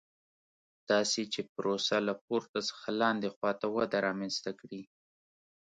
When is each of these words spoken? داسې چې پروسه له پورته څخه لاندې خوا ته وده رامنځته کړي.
داسې 0.91 1.21
چې 1.33 1.41
پروسه 1.53 1.97
له 2.07 2.13
پورته 2.25 2.59
څخه 2.69 2.87
لاندې 3.01 3.27
خوا 3.35 3.51
ته 3.59 3.65
وده 3.75 3.97
رامنځته 4.07 4.51
کړي. 4.59 4.81